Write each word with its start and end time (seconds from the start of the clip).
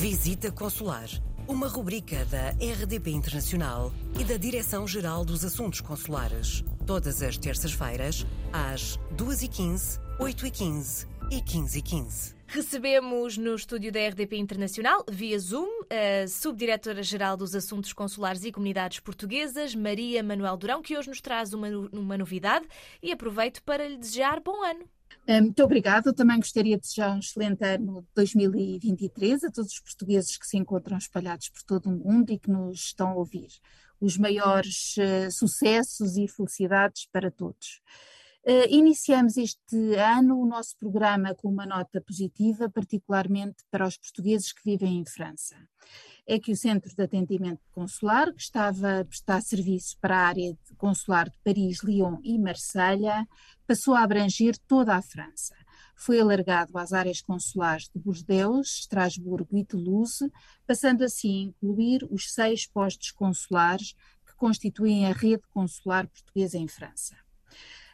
Visita 0.00 0.50
Consular, 0.50 1.10
uma 1.46 1.68
rubrica 1.68 2.24
da 2.24 2.52
RDP 2.52 3.10
Internacional 3.10 3.92
e 4.18 4.24
da 4.24 4.38
Direção-Geral 4.38 5.26
dos 5.26 5.44
Assuntos 5.44 5.82
Consulares. 5.82 6.64
Todas 6.86 7.22
as 7.22 7.36
terças-feiras, 7.36 8.26
às 8.50 8.98
2h15, 9.14 10.00
8h15 10.18 11.06
e 11.30 11.42
15h15. 11.42 12.34
Recebemos 12.46 13.36
no 13.36 13.54
estúdio 13.54 13.92
da 13.92 14.00
RDP 14.08 14.38
Internacional, 14.38 15.04
via 15.06 15.38
Zoom, 15.38 15.68
a 15.90 16.26
Subdiretora-Geral 16.26 17.36
dos 17.36 17.54
Assuntos 17.54 17.92
Consulares 17.92 18.42
e 18.42 18.50
Comunidades 18.50 19.00
Portuguesas, 19.00 19.74
Maria 19.74 20.22
Manuel 20.22 20.56
Durão, 20.56 20.80
que 20.80 20.96
hoje 20.96 21.10
nos 21.10 21.20
traz 21.20 21.52
uma, 21.52 21.68
uma 21.92 22.16
novidade 22.16 22.66
e 23.02 23.12
aproveito 23.12 23.62
para 23.64 23.86
lhe 23.86 23.98
desejar 23.98 24.40
bom 24.40 24.64
ano. 24.64 24.88
Eh, 25.26 25.40
muito 25.40 25.62
obrigada. 25.62 26.08
Eu 26.08 26.14
também 26.14 26.38
gostaria 26.38 26.76
de 26.76 26.82
desejar 26.82 27.14
um 27.14 27.18
excelente 27.18 27.64
ano 27.64 28.06
2023 28.14 29.44
a 29.44 29.50
todos 29.50 29.72
os 29.72 29.80
portugueses 29.80 30.36
que 30.36 30.46
se 30.46 30.56
encontram 30.56 30.98
espalhados 30.98 31.48
por 31.48 31.62
todo 31.62 31.88
o 31.88 31.92
mundo 31.92 32.32
e 32.32 32.38
que 32.38 32.50
nos 32.50 32.80
estão 32.80 33.10
a 33.10 33.14
ouvir. 33.14 33.48
Os 34.00 34.16
maiores 34.16 34.96
uh, 34.96 35.30
sucessos 35.30 36.16
e 36.16 36.26
felicidades 36.26 37.06
para 37.12 37.30
todos. 37.30 37.80
Uh, 38.42 38.66
iniciamos 38.70 39.36
este 39.36 39.94
ano 39.96 40.40
o 40.40 40.46
nosso 40.46 40.76
programa 40.78 41.34
com 41.34 41.48
uma 41.48 41.66
nota 41.66 42.00
positiva, 42.00 42.70
particularmente 42.70 43.62
para 43.70 43.86
os 43.86 43.98
portugueses 43.98 44.52
que 44.52 44.64
vivem 44.64 44.98
em 44.98 45.04
França. 45.04 45.56
É 46.32 46.38
que 46.38 46.52
o 46.52 46.56
Centro 46.56 46.94
de 46.94 47.02
Atendimento 47.02 47.60
Consular, 47.72 48.32
que 48.32 48.40
estava 48.40 49.00
a 49.00 49.04
prestar 49.04 49.40
serviço 49.40 49.98
para 50.00 50.16
a 50.16 50.28
área 50.28 50.56
consular 50.78 51.28
de 51.28 51.36
Paris, 51.42 51.82
Lyon 51.82 52.18
e 52.22 52.38
Marselha, 52.38 53.26
passou 53.66 53.96
a 53.96 54.04
abranger 54.04 54.56
toda 54.68 54.94
a 54.94 55.02
França. 55.02 55.56
Foi 55.96 56.20
alargado 56.20 56.78
às 56.78 56.92
áreas 56.92 57.20
consulares 57.20 57.90
de 57.92 57.98
Bordeaux, 57.98 58.78
Estrasburgo 58.78 59.58
e 59.58 59.64
Toulouse, 59.64 60.30
passando 60.64 61.02
assim 61.02 61.36
a 61.36 61.48
incluir 61.48 62.06
os 62.08 62.32
seis 62.32 62.64
postos 62.64 63.10
consulares 63.10 63.94
que 64.24 64.36
constituem 64.36 65.06
a 65.06 65.12
rede 65.12 65.42
consular 65.52 66.06
portuguesa 66.06 66.56
em 66.56 66.68
França. 66.68 67.16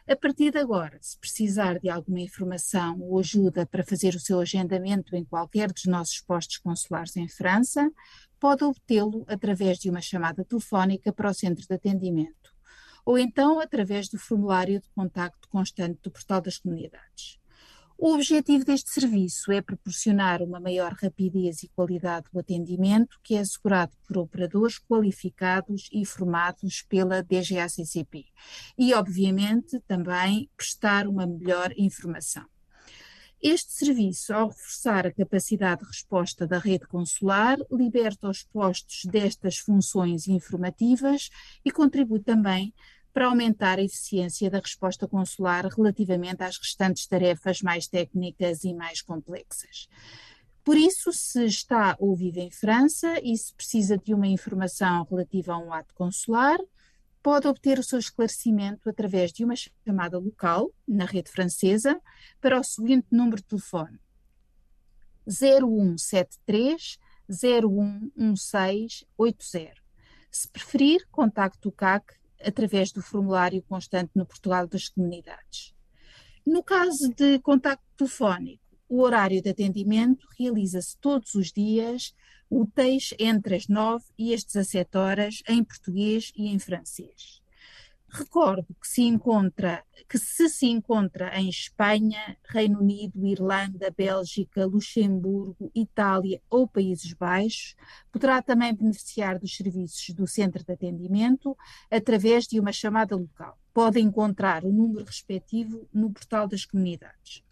A 0.09 0.15
partir 0.15 0.51
de 0.51 0.57
agora, 0.57 0.97
se 1.01 1.19
precisar 1.19 1.79
de 1.79 1.89
alguma 1.89 2.21
informação 2.21 2.97
ou 3.01 3.19
ajuda 3.19 3.65
para 3.65 3.83
fazer 3.83 4.15
o 4.15 4.19
seu 4.21 4.39
agendamento 4.39 5.13
em 5.17 5.25
qualquer 5.25 5.69
dos 5.69 5.83
nossos 5.83 6.21
postos 6.21 6.59
consulares 6.59 7.17
em 7.17 7.27
França, 7.27 7.91
pode 8.39 8.63
obtê-lo 8.63 9.25
através 9.27 9.77
de 9.77 9.89
uma 9.89 9.99
chamada 9.99 10.45
telefónica 10.45 11.11
para 11.11 11.29
o 11.29 11.33
centro 11.33 11.67
de 11.67 11.73
atendimento, 11.73 12.55
ou 13.05 13.17
então 13.17 13.59
através 13.59 14.07
do 14.07 14.17
formulário 14.17 14.79
de 14.79 14.89
contacto 14.91 15.49
constante 15.49 15.99
do 16.01 16.09
Portal 16.09 16.39
das 16.39 16.57
Comunidades. 16.57 17.37
O 17.99 18.13
objetivo 18.13 18.63
deste 18.63 18.91
serviço 18.91 19.51
é 19.51 19.59
proporcionar 19.59 20.43
uma 20.43 20.59
maior 20.59 20.93
rapidez 20.93 21.63
e 21.63 21.67
qualidade 21.69 22.27
do 22.31 22.39
atendimento, 22.39 23.19
que 23.23 23.33
é 23.33 23.39
assegurado 23.39 23.91
por 24.07 24.19
operadores 24.19 24.77
qualificados 24.77 25.89
e 25.91 26.05
formados 26.05 26.83
pela 26.83 27.23
DGACCP, 27.23 28.25
e, 28.77 28.93
obviamente, 28.93 29.79
também 29.87 30.47
prestar 30.55 31.07
uma 31.07 31.25
melhor 31.25 31.73
informação. 31.75 32.45
Este 33.41 33.71
serviço, 33.71 34.31
ao 34.31 34.49
reforçar 34.49 35.07
a 35.07 35.11
capacidade 35.11 35.81
de 35.81 35.87
resposta 35.87 36.45
da 36.45 36.59
rede 36.59 36.87
consular, 36.87 37.57
liberta 37.71 38.29
os 38.29 38.43
postos 38.43 39.05
destas 39.05 39.57
funções 39.57 40.27
informativas 40.27 41.29
e 41.65 41.71
contribui 41.71 42.19
também 42.19 42.73
para 43.17 43.25
aumentar 43.25 43.79
a 43.79 43.81
eficiência 43.81 44.47
da 44.47 44.59
resposta 44.59 45.07
consular 45.07 45.65
relativamente 45.65 46.43
às 46.43 46.59
restantes 46.59 47.07
tarefas 47.07 47.63
mais 47.63 47.87
técnicas 47.87 48.63
e 48.63 48.75
mais 48.75 49.01
complexas. 49.01 49.89
Por 50.63 50.77
isso, 50.77 51.11
se 51.11 51.43
está 51.45 51.97
ou 51.99 52.15
vive 52.15 52.41
em 52.41 52.51
França 52.51 53.19
e 53.23 53.35
se 53.35 53.55
precisa 53.55 53.97
de 53.97 54.13
uma 54.13 54.27
informação 54.27 55.03
relativa 55.09 55.53
a 55.53 55.57
um 55.57 55.73
ato 55.73 55.95
consular, 55.95 56.59
pode 57.23 57.47
obter 57.47 57.79
o 57.79 57.83
seu 57.83 57.97
esclarecimento 57.97 58.87
através 58.87 59.33
de 59.33 59.43
uma 59.43 59.55
chamada 59.83 60.19
local 60.19 60.71
na 60.87 61.05
rede 61.05 61.31
francesa 61.31 61.99
para 62.39 62.59
o 62.59 62.63
seguinte 62.63 63.07
número 63.09 63.37
de 63.37 63.45
telefone: 63.45 63.99
0173 65.27 66.99
011680. 67.27 69.73
Se 70.29 70.47
preferir, 70.49 71.07
contacte 71.09 71.67
o 71.67 71.71
CAC 71.71 72.13
através 72.43 72.91
do 72.91 73.01
formulário 73.01 73.63
constante 73.63 74.11
no 74.15 74.25
Portugal 74.25 74.67
das 74.67 74.89
Comunidades. 74.89 75.73
No 76.45 76.63
caso 76.63 77.13
de 77.13 77.39
contacto 77.39 77.83
telefónico, 77.97 78.63
o 78.89 79.01
horário 79.01 79.41
de 79.41 79.49
atendimento 79.49 80.25
realiza-se 80.39 80.97
todos 80.97 81.35
os 81.35 81.51
dias, 81.51 82.15
úteis 82.49 83.13
entre 83.19 83.55
as 83.55 83.67
9 83.67 84.05
e 84.17 84.33
as 84.33 84.43
17 84.43 84.97
horas, 84.97 85.43
em 85.47 85.63
português 85.63 86.31
e 86.35 86.47
em 86.47 86.57
francês. 86.57 87.41
Recordo 88.17 88.65
que 88.81 88.87
se 88.87 89.03
encontra, 89.03 89.83
que 90.09 90.17
se 90.17 90.49
se 90.49 90.65
encontra 90.65 91.39
em 91.39 91.49
Espanha, 91.49 92.35
Reino 92.43 92.79
Unido, 92.79 93.27
Irlanda, 93.27 93.93
Bélgica, 93.95 94.65
Luxemburgo, 94.65 95.71
Itália 95.75 96.41
ou 96.49 96.67
Países 96.67 97.13
Baixos, 97.13 97.75
poderá 98.11 98.41
também 98.41 98.73
beneficiar 98.73 99.37
dos 99.37 99.55
serviços 99.55 100.15
do 100.15 100.25
centro 100.25 100.63
de 100.63 100.73
atendimento 100.73 101.55
através 101.91 102.47
de 102.47 102.59
uma 102.59 102.71
chamada 102.71 103.15
local. 103.15 103.55
Pode 103.71 103.99
encontrar 103.99 104.65
o 104.65 104.71
número 104.71 105.05
respectivo 105.05 105.87
no 105.93 106.11
portal 106.11 106.47
das 106.47 106.65
comunidades. 106.65 107.43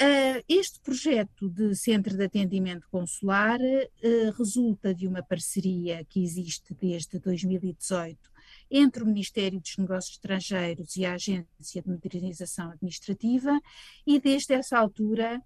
Uh, 0.00 0.42
este 0.48 0.80
projeto 0.80 1.48
de 1.50 1.76
centro 1.76 2.16
de 2.16 2.24
atendimento 2.24 2.88
consular 2.90 3.60
uh, 3.60 4.30
resulta 4.38 4.94
de 4.94 5.06
uma 5.06 5.22
parceria 5.22 6.04
que 6.06 6.24
existe 6.24 6.74
desde 6.74 7.18
2018 7.18 8.33
entre 8.76 9.04
o 9.04 9.06
Ministério 9.06 9.60
dos 9.60 9.76
Negócios 9.76 10.16
Estrangeiros 10.16 10.96
e 10.96 11.06
a 11.06 11.14
Agência 11.14 11.80
de 11.80 11.88
Modernização 11.88 12.72
Administrativa, 12.72 13.60
e 14.04 14.18
desde 14.18 14.52
essa 14.52 14.76
altura 14.76 15.40